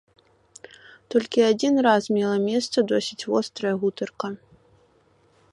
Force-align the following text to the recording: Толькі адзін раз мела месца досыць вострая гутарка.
Толькі 1.15 1.43
адзін 1.51 1.75
раз 1.89 2.03
мела 2.15 2.37
месца 2.49 2.77
досыць 2.95 3.21
вострая 3.35 3.75
гутарка. 3.85 4.27